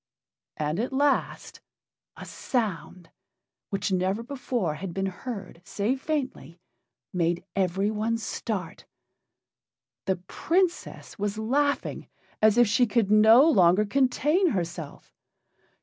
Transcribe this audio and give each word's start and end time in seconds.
And 0.57 0.79
at 0.79 0.91
last 0.91 1.61
a 2.17 2.25
sound 2.25 3.11
which 3.69 3.91
never 3.91 4.23
before 4.23 4.73
had 4.73 4.95
been 4.95 5.05
heard, 5.05 5.61
save 5.63 6.01
faintly 6.01 6.59
made 7.13 7.43
everyone 7.55 8.17
start. 8.17 8.85
The 10.05 10.15
Princess 10.15 11.19
was 11.19 11.37
laughing 11.37 12.07
as 12.41 12.57
if 12.57 12.65
she 12.67 12.87
could 12.87 13.11
no 13.11 13.47
longer 13.47 13.85
contain 13.85 14.47
herself. 14.49 15.13